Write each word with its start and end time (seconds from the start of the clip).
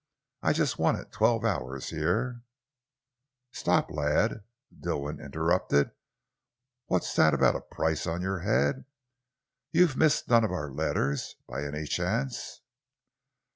I 0.41 0.53
just 0.53 0.79
wanted 0.79 1.11
twelve 1.11 1.45
hours 1.45 1.89
here" 1.91 2.41
"Stop, 3.51 3.91
lad!" 3.91 4.43
Dilwyn 4.75 5.23
interrupted. 5.23 5.91
"What's 6.87 7.15
that 7.17 7.35
about 7.35 7.55
a 7.55 7.61
price 7.61 8.07
on 8.07 8.23
your 8.23 8.39
head? 8.39 8.85
You've 9.71 9.95
missed 9.95 10.27
none 10.27 10.43
of 10.43 10.51
our 10.51 10.71
letters, 10.71 11.35
by 11.47 11.63
any 11.65 11.85
chance?" 11.85 12.61